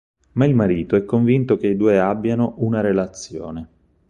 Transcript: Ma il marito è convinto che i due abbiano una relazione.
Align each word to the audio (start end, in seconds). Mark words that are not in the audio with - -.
Ma 0.31 0.45
il 0.47 0.55
marito 0.55 0.95
è 0.95 1.05
convinto 1.05 1.57
che 1.57 1.67
i 1.67 1.75
due 1.77 1.99
abbiano 1.99 2.55
una 2.57 2.81
relazione. 2.81 3.69